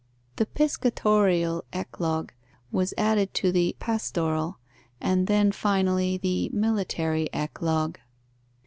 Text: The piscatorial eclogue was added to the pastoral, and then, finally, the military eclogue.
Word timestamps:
The 0.37 0.47
piscatorial 0.47 1.63
eclogue 1.71 2.31
was 2.71 2.91
added 2.97 3.35
to 3.35 3.51
the 3.51 3.75
pastoral, 3.77 4.57
and 4.99 5.27
then, 5.27 5.51
finally, 5.51 6.17
the 6.17 6.49
military 6.51 7.29
eclogue. 7.31 7.97